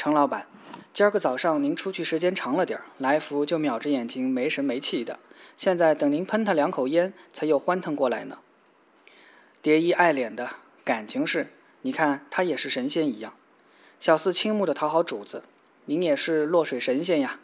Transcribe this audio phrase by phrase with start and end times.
[0.00, 0.46] 程老板，
[0.94, 5.18] 今儿个早上您出去时间长了点儿，来福就瞄着眼睛没神没气的，
[5.58, 8.38] 现在等您喷他两口烟，才又欢腾过来呢。
[9.60, 10.52] 蝶衣爱脸的
[10.84, 11.48] 感情是，
[11.82, 13.34] 你看他也是神仙一样。
[14.00, 15.42] 小四倾慕的讨好主子，
[15.84, 17.38] 您也是落水神仙呀。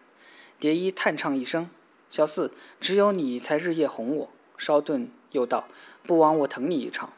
[0.59, 1.69] 蝶衣叹唱一声
[2.09, 5.69] ：“小四，只有你才日夜哄我。”稍顿又道
[6.05, 7.13] ：“不枉我疼你一场。”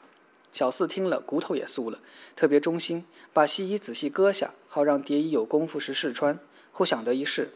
[0.51, 2.01] 小四听了，骨头也酥了，
[2.35, 6.39] 特别忠心，把西衣仔细割下，好让蝶衣有功夫时试穿。
[6.73, 7.51] 忽想得一试：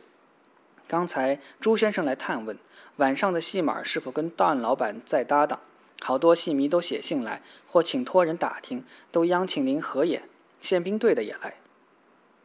[0.86, 2.58] 刚才朱先生来探问，
[2.96, 5.60] 晚上的戏码是否跟段老板在搭档？
[6.00, 10.28] 好多戏迷都写信来，或请托人打听，都央请您合演。
[10.60, 11.56] 宪兵队的也来，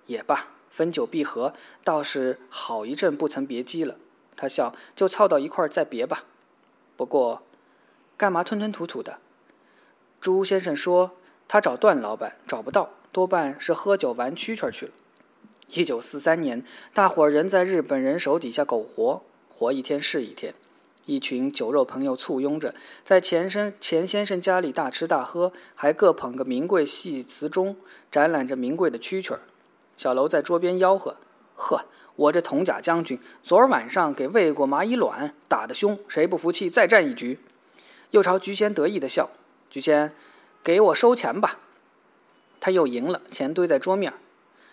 [0.05, 3.97] 也罢，分久必合，倒是好一阵不曾别机了。
[4.35, 6.23] 他笑，就凑到一块儿再别吧。
[6.95, 7.41] 不过，
[8.15, 9.19] 干嘛吞吞吐吐的？
[10.21, 11.11] 朱先生说
[11.47, 14.91] 他找段老板找不到，多半是喝酒玩蛐蛐去了。
[15.71, 16.63] 一九四三年，
[16.93, 20.53] 大伙儿人在日本人手底下苟活，活一天是一天。
[21.07, 27.75] 一群酒肉朋友簇拥着，在钱生钱先生家里大吃大喝，还各捧个名贵戏瓷盅，
[28.11, 29.39] 展览着名贵的蛐蛐。
[29.97, 31.17] 小楼在桌边吆喝
[31.57, 31.85] ：“呵，
[32.17, 37.39] 我这铜甲将军昨儿晚上给喂过蚂蚁卵，打得凶，谁不服气再战一局？”
[38.11, 39.31] 又朝菊仙得意的笑
[39.71, 40.13] ：“菊仙，
[40.63, 41.61] 给我收钱吧。”
[42.59, 44.13] 他又赢了，钱堆在桌面。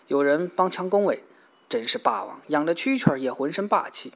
[0.07, 1.23] 有人帮腔恭维
[1.67, 4.13] ：“真是霸王，养的蛐蛐也浑身霸气。”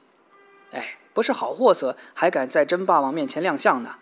[0.72, 0.96] 哎。
[1.12, 3.96] 不是好货色，还敢在真霸王面前亮相呢？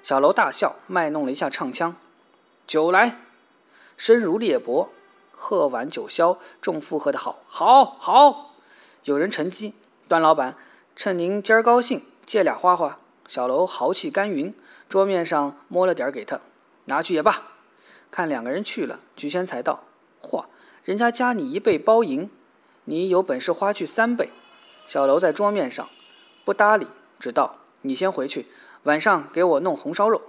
[0.00, 1.96] 小楼大笑，卖弄了一下唱腔
[2.68, 3.18] ：“酒来，
[3.96, 4.86] 声如裂帛。
[5.32, 8.54] 喝完酒消，众附和的好，好，好。”
[9.02, 9.74] 有人乘机
[10.06, 10.56] ：“段老板，
[10.94, 14.54] 趁您今儿高兴，借俩花花。”小楼豪气干云，
[14.88, 16.40] 桌面上摸了点给他，
[16.84, 17.42] 拿去也罢。
[18.16, 19.84] 看两个人去了，菊仙才道
[20.22, 20.46] ：“嚯，
[20.84, 22.30] 人家加你一倍包银，
[22.86, 24.30] 你有本事花去三倍。”
[24.88, 25.86] 小楼在桌面上。
[26.42, 26.86] 不搭理，
[27.18, 28.46] 只道你先回去，
[28.84, 30.22] 晚上给我弄红烧肉。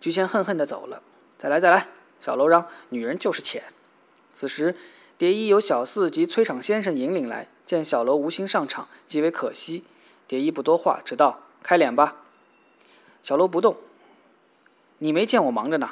[0.00, 1.04] 菊仙恨恨地走了。
[1.38, 1.86] 再来，再来！
[2.20, 3.62] 小楼嚷：“女人就是浅。”
[4.34, 4.74] 此时，
[5.16, 9.84] 蝶衣由小四及崔场先生引领来，见小楼无心上场，极为可惜。
[10.26, 12.16] 蝶衣不多话，只道：“开脸吧。”
[13.22, 13.76] 小楼不动。
[14.98, 15.90] 你没见我忙着呢。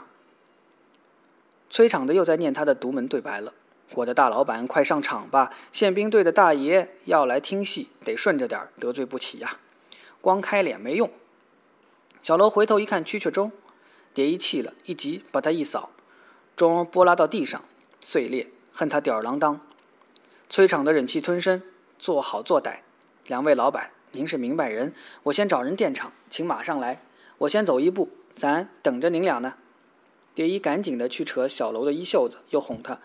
[1.71, 3.55] 崔场的又在念他的独门对白了。
[3.95, 5.53] 我的大老板，快上场吧！
[5.73, 9.59] 宪兵队的大爷要来听戏，得顺着点儿得罪不起呀。
[10.21, 11.11] 光开脸没用。
[12.23, 13.51] 小楼回头一看，蛐蛐钟，
[14.13, 15.91] 蝶衣气了，一急把他一扫，
[16.55, 17.65] 钟拨拉到地上，
[18.01, 18.49] 碎裂。
[18.73, 19.61] 恨他吊儿郎当。
[20.49, 21.63] 崔场的忍气吞声，
[21.99, 22.79] 做好做歹。
[23.27, 24.95] 两位老板，您是明白人，
[25.25, 27.03] 我先找人垫场，请马上来。
[27.39, 29.55] 我先走一步，咱等着您俩呢。
[30.35, 32.99] 蝶衣赶紧的去扯小楼的衣袖子，又哄他。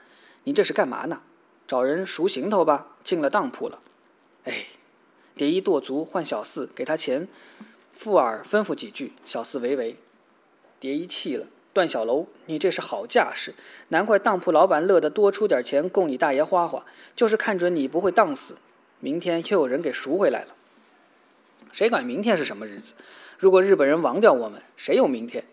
[0.44, 1.22] 你这是干嘛呢？
[1.68, 2.88] 找人赎行头吧？
[3.04, 3.80] 进了当铺了。
[4.44, 4.68] 哎，
[5.36, 7.28] 蝶衣跺足唤小四给他钱，
[7.92, 9.14] 附耳吩咐几句。
[9.26, 9.96] 小四唯唯。
[10.80, 13.56] 蝶衣气了，段小楼，你这是好架势，
[13.88, 18.58] 难怪当铺老板乐得多出点钱供你大爷花花，就是看准你不会当死，
[19.00, 20.54] 明天又有人给赎回来了。
[21.72, 22.94] 谁管明天是什么日子？
[23.40, 25.44] 如果日本人亡掉我们，谁有明天？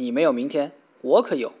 [0.00, 0.72] 你没有明天，
[1.02, 1.52] 我可有。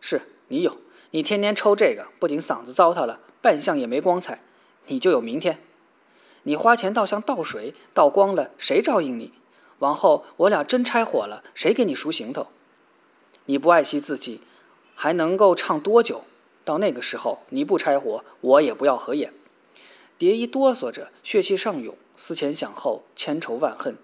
[0.00, 0.78] 是你有。
[1.10, 4.40] 你天天抽这个，不仅嗓子糟蹋了，扮相也没光彩，
[4.86, 5.58] 你就有明天。
[6.44, 9.32] 你花钱倒像倒水，倒光了谁照应你？
[9.80, 12.46] 往后我俩真拆伙了，谁给你赎行头？
[13.46, 14.42] 你不爱惜自己，
[14.94, 16.22] 还能够唱多久？
[16.64, 19.34] 到那个时候，你不拆伙，我也不要合眼。
[20.16, 23.96] 蝶衣哆嗦着，血气上涌，思前想后，千仇万恨。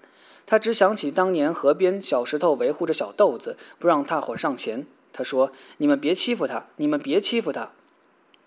[0.51, 4.87] 他只想起当年河边小石头维护着小豆子，不让大伙上前。
[5.13, 7.73] 他说：“你们别欺负他，你们别欺负他。”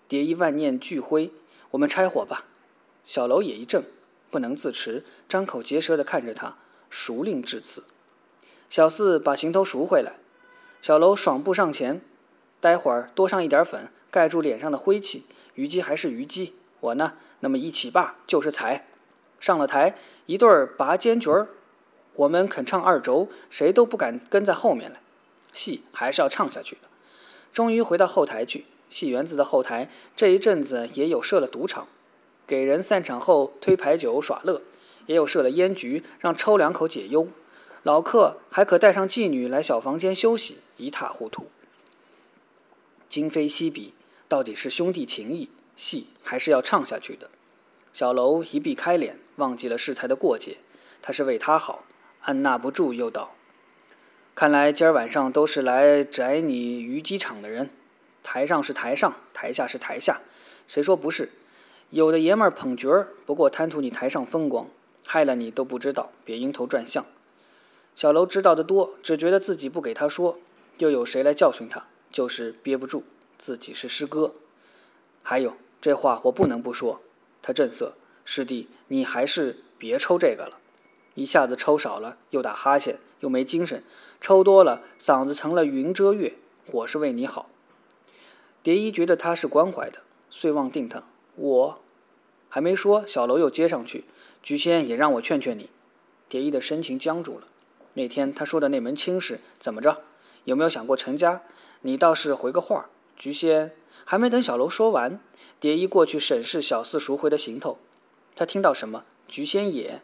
[0.08, 1.30] 蝶衣万念俱灰，
[1.70, 2.46] 我们拆伙吧。
[3.06, 3.84] 小楼也一怔，
[4.32, 6.56] 不能自持，张口结舌地看着他，
[6.90, 7.84] 熟令至此。
[8.68, 10.14] 小四把行头赎回来。
[10.80, 12.02] 小楼爽步上前，
[12.58, 15.26] 待会儿多上一点粉，盖住脸上的灰气。
[15.54, 18.88] 虞姬还是虞姬，我呢，那么一起罢就是彩。
[19.38, 21.48] 上了台，一对儿拔尖角儿，
[22.14, 25.00] 我们肯唱二轴，谁都不敢跟在后面来。
[25.52, 26.88] 戏还是要唱下去的。
[27.52, 31.88] 终于回到后台去，戏园子的后台这一阵子也有设了赌场，
[32.46, 34.62] 给人散场后推牌九耍乐，
[35.06, 37.28] 也有设了烟局，让抽两口解忧。
[37.82, 41.46] 老客还可带上妓女来小房间休息，一塌糊涂。
[43.08, 43.92] 今非昔比，
[44.28, 47.28] 到底是兄弟情谊，戏还是要唱下去的。
[47.92, 50.58] 小楼一避开脸，忘记了适才的过节，
[51.02, 51.84] 他是为他好，
[52.22, 53.34] 按捺不住又道。
[54.34, 57.70] 看来今儿晚上都是来宰你虞姬场的人，
[58.22, 60.20] 台上是台上，台下是台下，
[60.66, 61.30] 谁说不是？
[61.90, 64.68] 有的爷们儿捧角儿，不过贪图你台上风光，
[65.04, 67.04] 害了你都不知道，别晕头转向。
[67.94, 70.38] 小楼知道的多，只觉得自己不给他说，
[70.78, 71.84] 又有谁来教训他？
[72.10, 73.04] 就是憋不住，
[73.38, 74.34] 自己是师哥。
[75.22, 77.02] 还有这话我不能不说。
[77.42, 80.58] 他正色：“师弟，你还是别抽这个了。
[81.14, 83.80] 一下子抽少了，又打哈欠，又没精神；
[84.20, 86.34] 抽多了，嗓子成了云遮月。
[86.72, 87.48] 我是为你好。”
[88.62, 90.00] 蝶衣觉得他是关怀的，
[90.30, 91.02] 遂望定他。
[91.34, 91.80] 我
[92.48, 94.04] 还没说，小楼又接上去
[94.42, 95.68] ：“菊仙也让我劝劝你。”
[96.28, 97.46] 蝶衣的深情僵住了。
[97.94, 100.02] 那天他说的那门亲事怎么着？
[100.44, 101.42] 有没有想过成家？
[101.82, 102.88] 你倒是回个话。
[103.16, 103.72] 菊仙
[104.04, 105.20] 还没等小楼说完。
[105.60, 107.78] 蝶衣过去审视小四赎回的行头，
[108.34, 109.04] 他听到什么？
[109.28, 110.02] 菊仙也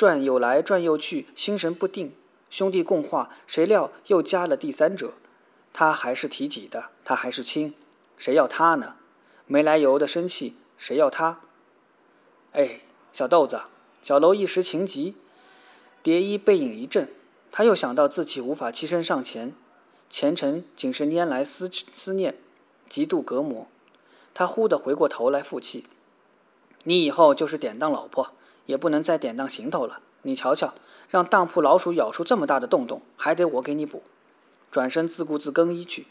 [0.00, 2.14] 转悠来转悠去，心神不定。
[2.48, 5.12] 兄弟共话，谁料又加了第三者。
[5.74, 7.74] 他还是提己的，他还是亲，
[8.16, 8.94] 谁要他呢？
[9.44, 11.40] 没来由的生气，谁要他？
[12.52, 12.80] 哎，
[13.12, 13.60] 小豆子，
[14.02, 15.16] 小楼一时情急，
[16.02, 17.12] 蝶衣背影一震，
[17.52, 19.52] 他又想到自己无法栖身上前，
[20.08, 22.38] 前程仅是拈来思思念，
[22.88, 23.66] 极度隔膜。
[24.32, 25.84] 他忽地回过头来，负气
[26.84, 28.32] ：“你以后就是典当老婆，
[28.70, 29.98] 也不能再典当行头了。
[30.22, 30.74] 你瞧瞧，
[31.08, 34.02] 让当铺老鼠咬出这么大的洞洞，还得我给你补。”
[34.70, 36.06] 转身自顾自更衣去。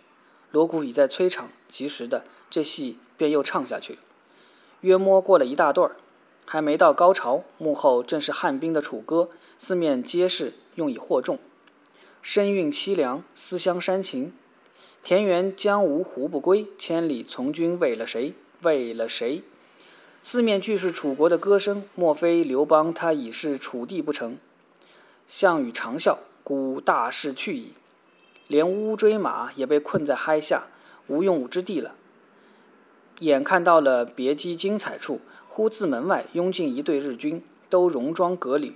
[0.52, 4.00] 锣鼓已在催场，及时的，这戏便又唱下去。
[4.82, 5.96] 约摸过了一大段儿，
[6.46, 11.40] 还没到高潮，幕后正是汉兵的楚歌，四面皆是用以惑众。
[12.22, 14.34] 声韵凄凉，思乡煽情。
[15.02, 16.68] 田园将芜胡不归？
[16.78, 18.34] 千里从军为了谁？
[18.64, 19.44] 为了谁？
[20.21, 21.83] 四面俱是楚国的歌声。
[21.95, 24.38] 莫非刘邦他已是楚地不成？
[25.27, 27.74] 项羽长啸，孤大势去矣。
[28.48, 30.68] 连乌骓马也被困在垓下，
[31.07, 31.95] 无用武之地了。
[33.19, 38.75] 眼看到了别姬精彩处，忽自门外拥进一队日军，都戎装革履，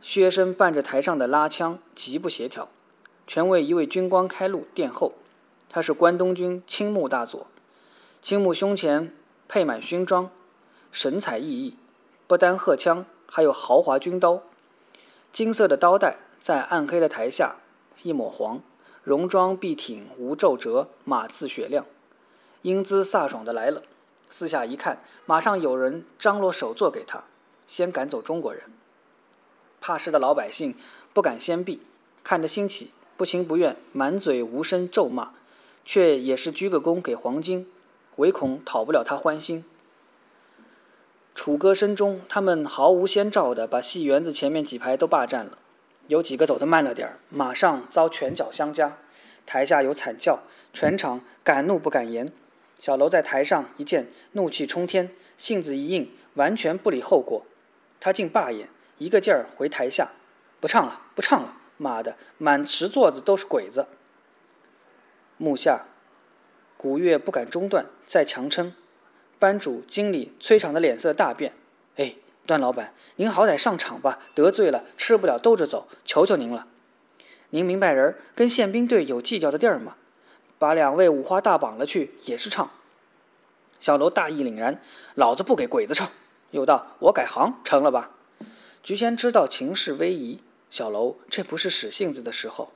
[0.00, 2.68] 薛声伴着台上的拉枪，极不协调。
[3.26, 5.14] 全为一位军官开路殿后。
[5.68, 7.46] 他是关东军青木大佐，
[8.20, 9.14] 青木胸前
[9.46, 10.28] 配满勋章，
[10.92, 11.74] 神采奕奕。
[12.26, 14.42] 不单荷枪，还有豪华军刀，
[15.32, 17.56] 金色的刀带在暗黑的台下
[18.02, 18.60] 一抹黄。
[19.04, 21.86] 戎装笔挺无皱褶，马刺雪亮，
[22.62, 23.82] 英姿飒爽的来了。
[24.28, 27.24] 四下一看，马上有人张罗手座给他，
[27.66, 28.64] 先赶走中国人。
[29.80, 30.74] 怕事的老百姓
[31.14, 31.80] 不敢先避，
[32.22, 35.32] 看得兴起，不情不愿，满嘴无声咒骂。
[35.84, 37.66] 却也是鞠个躬给黄金，
[38.16, 39.64] 唯恐讨不了他欢心。
[41.42, 45.56] 楚歌声中，他们毫无先兆的把戏园子前面几排都霸占了。
[46.06, 48.98] 有几个走得慢了点儿，马上遭拳脚相加。
[49.46, 50.40] 台下有惨叫，
[50.74, 52.30] 全场敢怒不敢言。
[52.78, 55.08] 小楼在台上一见，怒气冲天，
[55.38, 57.46] 性子一硬，完全不理后果。
[57.98, 60.10] 他竟罢演，一个劲儿回台下，
[60.60, 61.56] 不唱了，不唱了！
[61.78, 63.86] 妈的，满池座子都是鬼子。
[65.38, 65.86] 幕下，
[66.76, 68.74] 鼓乐不敢中断，再强撑。
[69.40, 71.54] 班主、经理催场的脸色大变。
[71.96, 72.14] 哎，
[72.46, 76.66] 段老板，您好歹上场吧，得罪了吃不了兜着走，求求您了。
[77.48, 79.96] 您明白人跟宪兵队有计较的地儿吗？
[80.58, 82.70] 把两位五花大绑了去也是唱。
[83.80, 84.82] 小楼大义凛然，
[85.14, 86.10] 老子不给鬼子唱。
[86.50, 88.10] 又道：我改行成了吧？
[88.82, 92.72] 菊仙知道情势危急，小楼这不是使性子的时候。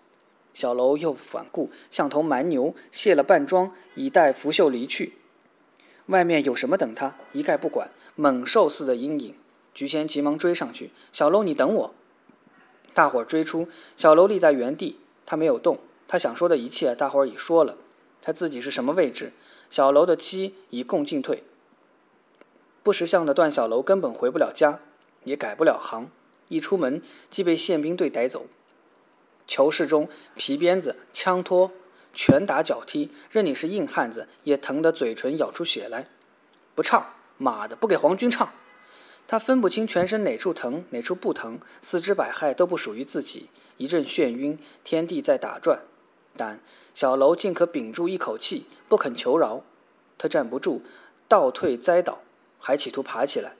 [0.54, 5.12] 小楼又反顾，像头蛮牛，卸了半装，以待拂袖离去。
[6.06, 7.14] 外面有什么等他？
[7.32, 9.34] 一概不管，猛兽似的阴影。
[9.72, 11.94] 菊仙急忙追上去：“小楼，你等我！”
[12.94, 15.78] 大伙儿追出，小楼立在原地，他没有动。
[16.06, 17.76] 他想说的一切，大伙儿已说了。
[18.22, 19.32] 他自己是什么位置？
[19.70, 21.42] 小楼的妻已共进退。
[22.82, 24.80] 不识相的段小楼根本回不了家，
[25.24, 26.08] 也改不了行。
[26.48, 28.46] 一出门，即被宪兵队逮走。
[29.46, 31.72] 囚室中，皮鞭子、枪托、
[32.14, 36.06] 拳打脚踢，任你是硬汉子，也疼得嘴唇咬出血来。
[36.74, 38.52] 不唱，妈的，不给皇军唱！
[39.26, 45.80] 他分不清全身哪处疼，哪处不疼，四肢百骸都不属于自己，一阵眩晕，天地在打转。
[46.36, 46.60] 但
[46.92, 49.62] 小楼竟可屏住一口气，不肯求饶。
[50.18, 50.82] 他站不住，
[51.26, 52.20] 倒退栽倒，
[52.58, 53.54] 还企图爬起来。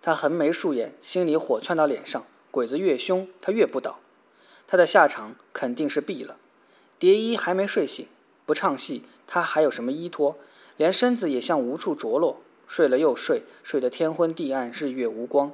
[0.00, 2.24] 他横眉竖眼，心里火窜到脸上。
[2.50, 3.98] 鬼子越凶，他越不倒。
[4.66, 6.36] 他的下场肯定是毙了。
[6.98, 8.06] 蝶衣还没睡醒，
[8.44, 10.38] 不唱戏，他还有什么依托？
[10.76, 15.52] 连身子也像无处着落，睡了又睡，睡得天昏地暗，日月无光。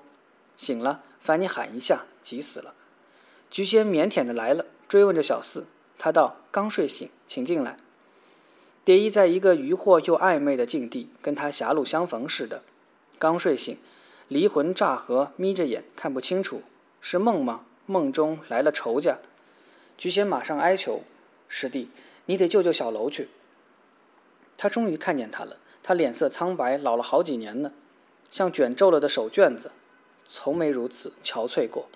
[0.57, 2.75] 醒了，烦你喊一下，急死了。
[3.51, 5.67] 菊仙腼腆的来了，追问着小四。
[5.99, 7.77] 他道：“刚睡醒，请进来。”
[8.85, 12.63] 蝶衣在一个疑惑又暧昧的境地，跟他狭路相逢似的。
[13.19, 13.77] 刚睡醒，
[14.27, 16.63] 离魂乍合，眯着眼看不清楚，
[17.01, 17.65] 是梦吗？
[17.87, 19.19] 梦中来了仇家。
[19.97, 21.03] 菊仙马上哀求
[21.55, 21.91] ：“师弟，
[22.25, 23.29] 你得救救小楼去。”
[24.57, 27.73] 他终于看见他了，他脸色苍白，老了好几年呢，
[28.31, 29.71] 像卷皱了的手绢子，
[30.27, 31.91] 从没如此憔悴过。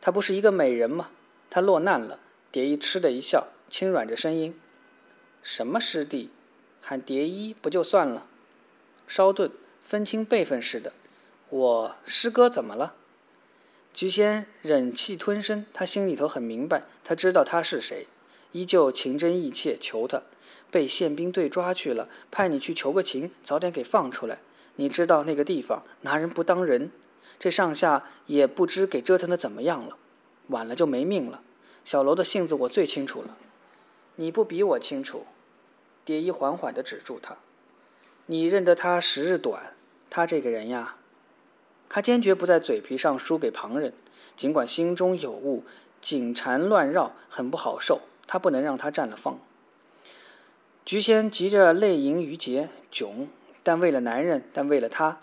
[0.00, 1.10] 她不是一个美人吗？
[1.48, 2.18] 她落难了。
[2.50, 4.58] 蝶衣嗤的一笑，轻软着声音。
[5.44, 6.30] 什么师弟，
[6.82, 8.26] 喊蝶衣不就算了？
[9.06, 10.92] 稍顿，分清辈分似的。
[11.50, 12.94] 我师哥怎么了？
[13.94, 18.08] 菊仙忍气吞声，他心里头很明白，他知道他是谁，
[18.52, 20.22] 依旧情真意切求他。
[20.70, 24.40] 被宪兵队抓去了，派你去求个情，早点给放出来。
[24.76, 26.90] 你知道那个地方拿人不当人，
[27.38, 29.96] 这上下也不知给折腾的怎么样了，
[30.48, 31.40] 晚了就没命了。
[31.84, 33.36] 小楼的性子我最清楚了，
[34.16, 35.24] 你不比我清楚。
[36.04, 37.38] 蝶衣缓缓地止住他
[38.26, 39.74] ：“你认得他时日短，
[40.10, 40.96] 他这个人呀，
[41.88, 43.94] 他坚决不在嘴皮上输给旁人。
[44.36, 45.64] 尽管心中有物，
[46.00, 48.02] 紧缠乱绕，很不好受。
[48.28, 49.40] 他不能让他占了风。”
[50.86, 53.26] 菊仙急着泪盈于睫，窘，
[53.64, 55.20] 但为了男人，但为了他，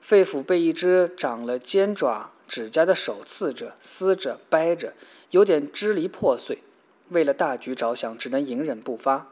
[0.00, 4.92] 肺腑被一只长了尖爪指甲的手刺着、撕着、掰着，
[5.30, 6.58] 有点支离破碎。
[7.08, 9.28] 为了大局着想，只能隐忍不发。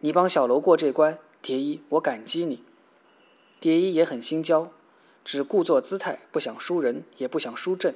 [0.00, 2.62] 你帮小楼过这关，蝶衣，我感激你。
[3.58, 4.70] 蝶衣也很心焦，
[5.24, 7.94] 只故作姿态，不想输人，也不想输阵。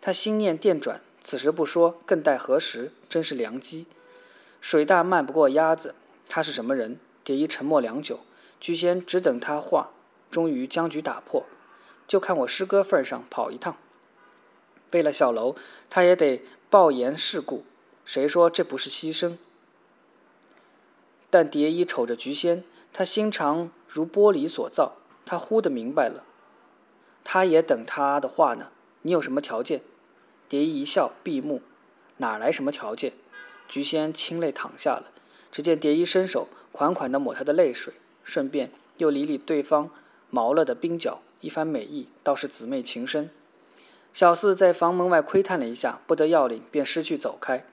[0.00, 2.92] 他心念电转，此时不说，更待何时？
[3.08, 3.86] 真是良机。
[4.60, 5.96] 水大漫不过鸭子，
[6.28, 7.00] 他是什么人？
[7.24, 8.20] 蝶衣沉默良久，
[8.60, 9.90] 居仙只等他话，
[10.30, 11.44] 终于僵局打破。
[12.06, 13.76] 就看我师哥份上跑一趟。
[14.92, 15.56] 为了小楼，
[15.90, 17.64] 他也得报言世故。
[18.04, 19.36] 谁说这不是牺牲？
[21.28, 26.22] 但蝶衣瞅着菊仙，他心肠如玻璃所造，他忽的明白了。
[27.24, 28.68] 他也等他的话呢。
[29.02, 29.82] 你有什么条件？
[30.48, 31.62] 蝶衣一笑，闭目。
[32.18, 33.12] 哪来什么条件？
[33.68, 35.10] 菊仙清泪淌下了。
[35.50, 39.90] 只见蝶衣伸手款款地抹她的泪水，顺便又理理对方
[40.30, 43.30] 毛了的鬓角，一番美意，倒是姊妹情深。
[44.12, 47.64] 小四在房门外窥探了一下，不得要领，便失去走开。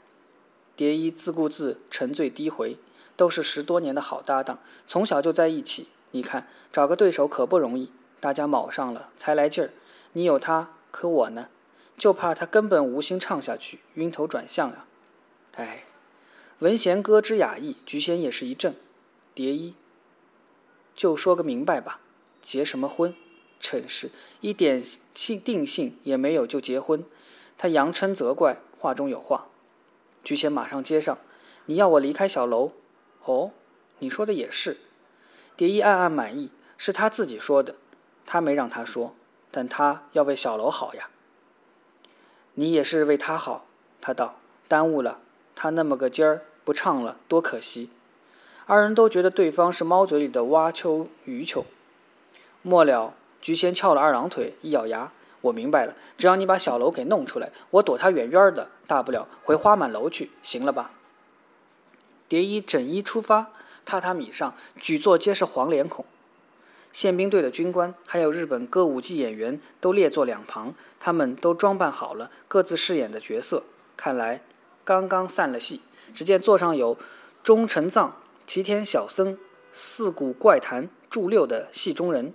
[0.76, 2.78] 蝶衣自顾自沉醉低回。
[3.16, 5.88] 都是十多年的好搭档，从小就在一起。
[6.10, 9.70] 你看，找个对手可不容易，大家卯上了才来劲儿。
[10.14, 11.48] 你有他，可我呢？
[11.98, 14.86] 就怕他根本无心唱下去，晕头转向呀！
[15.56, 15.84] 哎，
[16.60, 18.76] 闻弦歌之雅意，菊仙也是一怔。
[19.36, 19.76] 蝶衣，
[20.96, 22.00] 就说个明白吧，
[22.42, 23.16] 结什么婚？
[23.60, 24.10] 真是
[24.42, 24.84] 一点
[25.14, 27.06] 性定性也没有就结婚。
[27.58, 29.48] 他佯称责怪，话中有话。
[30.24, 31.18] 菊仙马上接上
[31.68, 32.74] ：“你要我离开小楼？”
[33.24, 33.52] 哦，
[34.00, 34.78] 你说的也是。
[35.56, 37.76] 蝶衣暗暗满意，是他自己说的，
[38.26, 39.16] 他没让他说，
[39.50, 41.10] 但他要为小楼好呀。
[42.56, 43.66] 你也是为他好，
[44.00, 44.36] 他道。
[44.66, 45.20] 耽误了
[45.56, 47.90] 他那么个尖儿，不唱了多可惜。
[48.66, 51.66] 二人都觉得对方是猫嘴里的蛙秋鱼球。
[52.64, 60.92] 末了，菊仙翘了二郎腿，一咬牙：“我明白了，只要你把小楼给弄出来，我躲他远远的，大不了回花满楼去，行了吧？”
[62.28, 63.52] 蝶衣整衣出发，
[63.86, 66.06] 榻榻米上举座皆是黄脸孔，
[66.94, 73.64] 宪兵队的军官还有日本歌舞伎演员都列坐两旁，他们都装扮好了，各自饰演的角色。
[73.98, 74.44] 看来
[74.86, 75.82] 刚刚散了戏。
[76.14, 76.98] 只见座上有
[77.42, 79.38] 中臣藏、齐天小僧、
[79.72, 82.34] 四谷怪谈、祝六的戏中人，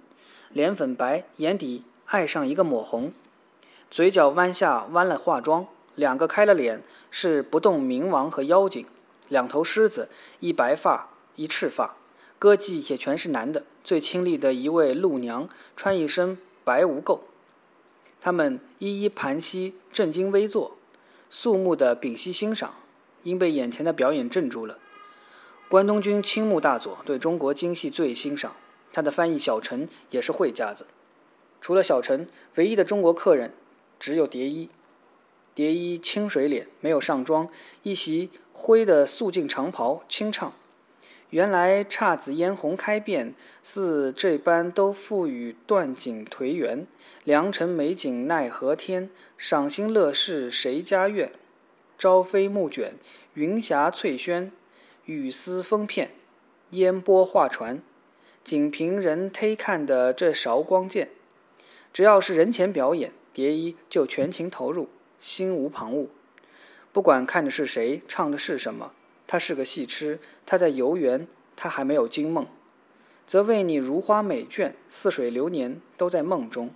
[0.52, 3.12] 脸粉白，眼底爱上一个抹红，
[3.88, 8.84] 嘴角弯下弯了化妆，两个开了脸是不动明王和妖精。
[9.28, 10.08] 两头狮子，
[10.40, 11.94] 一白发，一赤发，
[12.40, 13.64] 歌妓也全是男的。
[13.82, 17.20] 最清丽的一位陆娘，穿一身白无垢。
[18.20, 20.76] 他们一一盘膝，正襟危坐，
[21.30, 22.74] 肃穆地屏息欣赏，
[23.22, 24.78] 因被眼前的表演镇住了。
[25.68, 28.56] 关东军青木大佐对中国京戏最欣赏，
[28.92, 30.86] 他的翻译小陈也是会家子。
[31.60, 33.52] 除了小陈，唯一的中国客人
[33.98, 34.68] 只有蝶衣。
[35.54, 37.48] 蝶衣清水脸，没有上妆，
[37.82, 40.52] 一袭灰的素净长袍，清唱。
[41.30, 46.86] 原来姹紫嫣红开遍，似这般都付与断井颓垣。
[47.24, 51.30] 良辰美景奈何天，赏心乐事谁家院？
[51.98, 52.94] 朝飞暮卷，
[53.34, 54.50] 云霞翠轩，
[55.04, 56.12] 雨丝风片，
[56.70, 57.82] 烟波画船。
[58.42, 61.10] 仅凭人忒看的这韶光剑，
[61.92, 64.88] 只要是人前表演，蝶衣就全情投入。
[65.20, 66.06] 心无旁骛，
[66.90, 68.92] 不管看的是谁，唱的是什么，
[69.28, 70.18] 他是个戏痴。
[70.44, 72.46] 他在游园他还没有惊梦，
[73.24, 76.70] 则为你如花美眷，似水流年，都在梦中。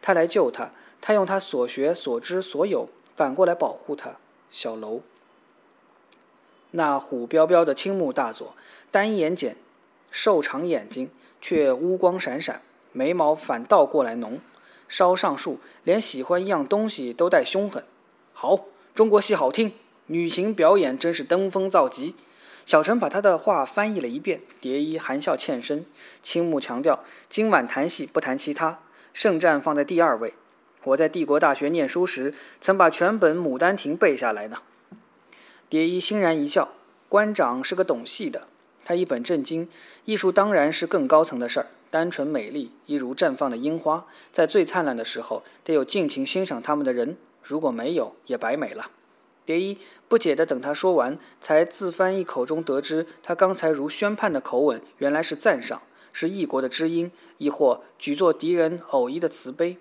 [0.00, 4.16] 他来救他，他用他所学所知所有，反过来保护他。
[4.48, 5.00] 小楼，
[6.70, 8.54] 那虎彪彪的青木大佐，
[8.90, 9.54] 单眼睑，
[10.10, 11.10] 瘦长眼睛，
[11.40, 12.62] 却乌光闪闪，
[12.92, 14.40] 眉毛反倒过来浓。
[14.88, 17.84] 稍上树，连喜欢一样东西都带凶狠。
[18.32, 19.72] 好，中国戏好听，
[20.08, 22.14] 女情表演真是登峰造极。
[22.64, 25.84] 小陈把他的话翻译了一遍，蝶衣含笑欠身。
[26.22, 28.80] 青木强调，今晚谈戏不谈其他，
[29.12, 30.34] 圣战放在第二位。
[30.84, 34.58] 我在帝国大学念书时，曾把全本《牡丹亭》背下来呢。
[35.68, 36.74] 蝶衣欣然一笑，
[37.08, 38.46] 官长是个懂戏的。
[38.84, 39.68] 他一本正经，
[40.04, 41.66] 艺术当然是更高层的事儿。
[41.90, 47.16] 单纯美丽，一如绽放的樱花，在最灿烂的时候，得有尽情欣赏它们的人。
[47.42, 48.90] 如果没有，也白美了。
[49.46, 55.80] 蝶衣不解地等他说完，才自翻译口中得知，他刚才如宣判的口吻，原来是赞赏，
[56.12, 59.78] 是异国的知音，亦或举作敌人偶一的慈悲。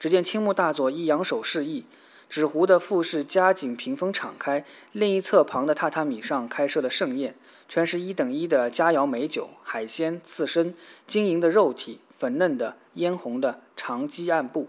[0.00, 1.84] 只见青木大佐一扬手示意。
[2.28, 7.36] 纸糊的复式加紧屏风敞开，另一侧旁的榻榻米上开设了盛宴，
[7.68, 10.74] 全是一等一的佳肴美酒、海鲜、刺身、
[11.06, 14.66] 晶莹的肉体、粉嫩的、嫣红的长机暗布，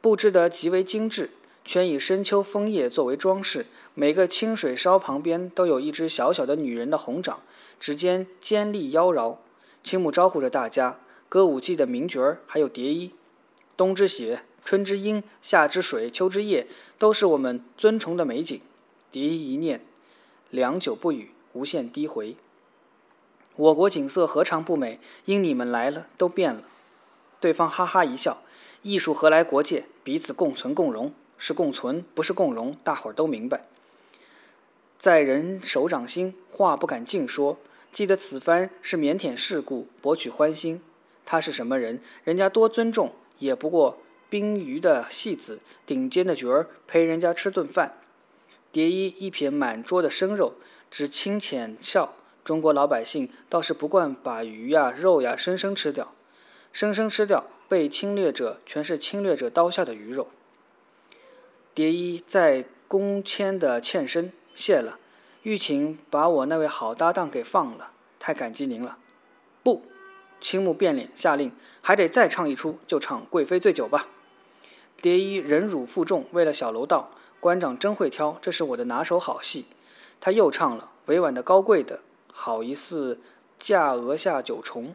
[0.00, 1.28] 布置得极为精致，
[1.64, 3.66] 全以深秋枫叶作为装饰。
[3.94, 7.40] 每个清水烧旁边都有一只小小的女人的红掌，
[7.78, 9.36] 指尖尖利妖娆。
[9.84, 13.12] 青木招呼着大家，歌舞伎的名角儿还有蝶衣，
[13.76, 14.42] 冬之雪。
[14.64, 18.60] 春之樱，夏之水，秋之叶，都是我们尊崇的美景。
[19.10, 19.84] 蝶衣一念，
[20.50, 22.36] 良久不语，无限低回。
[23.56, 25.00] 我国景色何尝不美？
[25.24, 26.62] 因你们来了，都变了。
[27.40, 28.42] 对方哈哈一笑
[28.82, 29.86] ：“艺术何来国界？
[30.04, 31.12] 彼此共存共荣，
[31.44, 32.76] 是共存，不是共荣。
[32.84, 33.64] 大伙儿都明白。
[34.96, 37.58] 在人手掌心，话不敢尽说。
[37.92, 40.80] 记得此番是腼腆世故，博取欢心。
[41.26, 42.00] 他是什么人？
[42.22, 43.98] 人家多尊重，也不过。”
[44.30, 47.98] 冰鱼的戏子，顶尖的角儿，陪人家吃顿饭。
[48.70, 50.54] 蝶衣一瞥满桌的生肉，
[50.92, 52.14] 只轻浅笑。
[52.44, 56.14] 中国老百姓倒是不惯把鱼呀、肉呀生生吃掉，
[56.72, 60.28] 生生吃掉被侵略者，全是侵略者刀下的鱼肉。
[61.74, 64.98] 蝶衣在宫谦的欠身，谢了。
[65.42, 68.98] 欲请把我那位好搭档给放了，太感激您了。
[69.62, 69.82] 不，
[70.40, 74.06] 青木变脸下令，还得再唱一出，就唱《贵妃醉酒》吧。
[75.00, 79.64] 蝶衣忍辱负重，为了小楼道，馆长真会挑，这是我的拿手好戏。
[80.20, 82.00] 他又唱了委婉的高贵的，
[82.32, 83.18] 好疑似
[83.58, 84.94] 嫁娥下九重，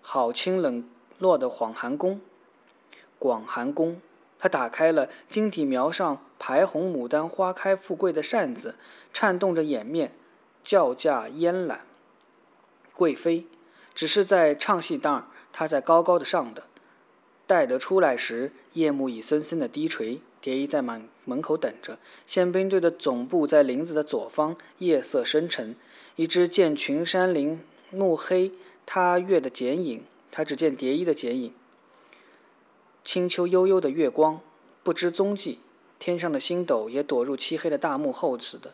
[0.00, 2.20] 好清冷落的广寒宫。
[3.18, 4.00] 广寒宫，
[4.46, 8.76] 他打开了金体描上排红牡丹花开富贵的扇子，
[9.12, 10.12] 颤动着掩面，
[10.62, 11.80] 叫价烟懒。
[12.94, 13.44] 贵妃，
[13.92, 16.62] 只是在唱戏当他在高高的上的。
[17.44, 20.20] 待得出来时，夜幕已森森的低垂。
[20.40, 21.98] 蝶衣在满门口等着。
[22.24, 25.74] 宪兵队的总部在林子的左方，夜色深沉。
[26.14, 28.52] 一只见群山林暮黑，
[28.84, 31.52] 他月的剪影，他只见蝶衣的剪影。
[33.06, 34.40] 清秋悠悠的月光，
[34.82, 35.60] 不知踪迹。
[36.00, 38.72] 天上的星斗也躲入漆黑的大幕后似的。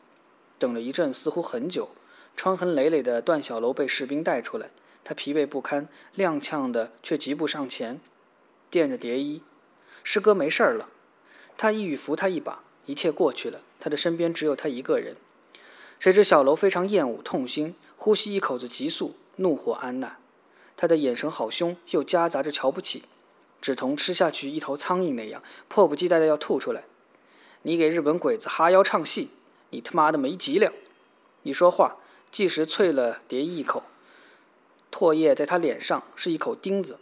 [0.58, 1.90] 等了一阵，似乎很久。
[2.34, 4.70] 疮痕累累的段小楼被士兵带出来，
[5.04, 8.00] 他疲惫不堪，踉跄的却疾步上前。
[8.70, 9.42] 垫着蝶衣，
[10.02, 10.88] 师哥没事儿了。
[11.58, 13.60] 他一语扶他一把，一切过去了。
[13.78, 15.14] 他的身边只有他一个人。
[16.00, 20.16] 谁知小楼非常厌恶、痛心，呼吸一口子急速，怒火安娜。
[20.74, 23.02] 他的眼神好凶，又夹杂着瞧不起，
[23.62, 26.82] 只同吃下去一头苍蝇那样，迫不及待的要吐出来。
[27.62, 29.30] 你给日本鬼子哈腰唱戏，
[29.70, 30.72] 你他妈的没脊梁！
[31.44, 31.96] 你说话，
[32.32, 33.84] 即时啐了蝶衣一口，
[34.90, 36.98] 唾液在他脸上是一口钉子。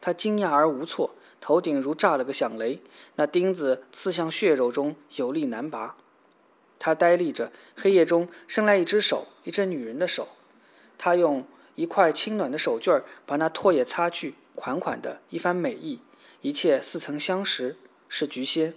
[0.00, 2.80] 他惊讶而无措，头顶如炸了个响雷，
[3.16, 5.96] 那钉子刺向血肉中，有力难拔。
[6.78, 10.28] 他呆立着，黑夜中伸来一只手，一只女人的手。
[10.96, 16.00] 他用一块轻暖的手绢把那唾液擦去，款款的一番美意，
[16.42, 17.76] 一切似曾相识，
[18.08, 18.74] 是菊仙。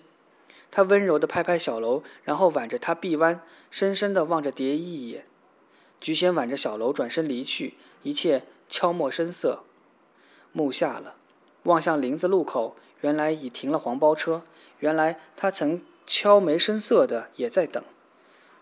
[0.69, 5.25] 他温柔地拍拍小楼，然后挽着她臂弯，深深地望着蝶衣一眼。
[5.99, 9.63] 菊仙挽着小楼转身离去，一切悄默声色。
[10.53, 11.15] 幕下了，
[11.63, 14.43] 望向林子路口，原来已停了黄包车。
[14.79, 17.83] 原来他曾悄没声色的也在等，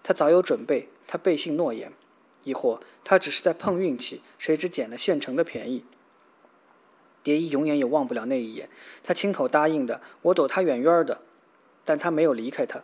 [0.01, 1.93] 他早有准备，他背信诺言，
[2.43, 5.85] 亦或他只是在碰运气，谁知捡了现成的便宜。
[7.29, 8.67] 蝶衣永远也忘不了那一眼，
[9.03, 11.21] 他亲口答应的，我躲他远远的，
[11.85, 12.81] 但他没有离开他，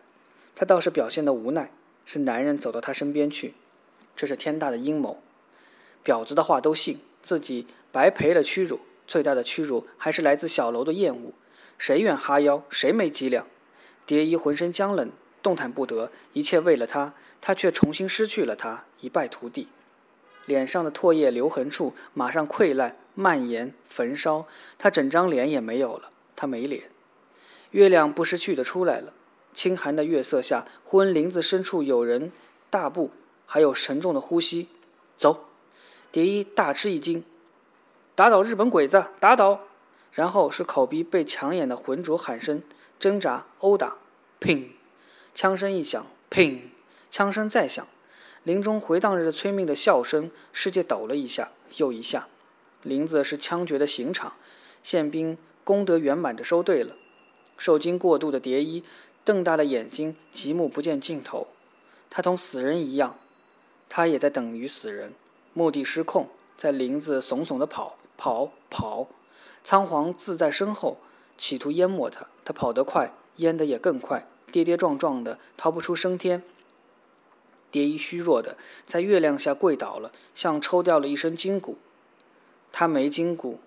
[0.53, 1.71] 他倒是表现的无奈，
[2.05, 3.55] 是男人走到他身边去，
[4.15, 5.19] 这是天大的阴谋。
[6.03, 11.33] 婊子的话都信，自己白赔了屈辱，最大的屈辱还是来自小楼的厌恶。
[11.79, 12.63] 谁愿哈腰？
[12.69, 13.47] 谁没脊梁？
[14.05, 15.09] 蝶衣浑身僵冷，
[15.41, 16.11] 动弹不得。
[16.33, 19.69] 一切为了他，他却重新失去了他，一败涂地。
[20.45, 26.09] 脸上的唾液留痕处马上溃烂、蔓延、焚烧，他整张脸也没有了。
[26.35, 26.83] 他没脸。
[27.71, 29.13] 月亮不识趣的出来了。
[29.53, 32.31] 清寒的月色下，忽闻林子深处有人
[32.69, 33.11] 大步，
[33.45, 34.67] 还有沉重的呼吸。
[35.15, 35.45] 走！
[36.11, 37.23] 蝶衣大吃一惊，
[38.15, 39.05] 打倒日本鬼子！
[39.19, 39.61] 打倒！
[40.11, 42.61] 然后是口鼻被抢眼的浑浊喊声，
[42.99, 43.95] 挣扎、殴打。
[44.41, 44.67] 砰！
[45.33, 46.59] 枪声一响，砰！
[47.09, 47.87] 枪声再响，
[48.45, 50.31] 林中回荡着催命的笑声。
[50.53, 52.27] 世界抖了一下又一下。
[52.81, 54.33] 林子是枪决的刑场，
[54.81, 56.95] 宪兵功德圆满的收队了。
[57.57, 58.83] 受惊过度的蝶衣。
[59.23, 61.47] 瞪大了眼睛，极目不见尽头。
[62.11, 63.17] 他同死人一样，
[63.89, 65.15] 他也在等于死人。
[65.53, 69.07] 目的失控，在林子耸耸地跑，跑，跑。
[69.63, 70.99] 仓皇自在身后，
[71.39, 72.27] 企图淹没他。
[72.43, 76.43] 他跑得快，淹得也更快，跌跌撞撞的，逃不出升天。
[77.75, 81.77] 蝶衣虚弱的在月亮下跪倒了，像抽掉了一身筋骨。
[82.71, 83.59] 他没筋骨，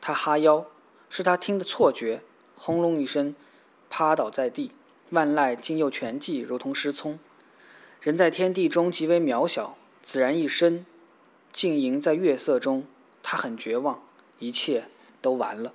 [0.00, 0.66] 他哈腰，
[1.08, 2.22] 是他听的错觉。
[2.56, 3.36] 轰隆一声，
[3.88, 4.72] 趴倒在地。
[5.10, 7.20] 万籁竟又全寂，如同失聪。
[8.00, 10.84] 人在天地中极为渺小，自然一生，
[11.52, 12.84] 静营在月色中。
[13.22, 14.02] 他很绝望，
[14.40, 14.86] 一切
[15.20, 15.72] 都完了。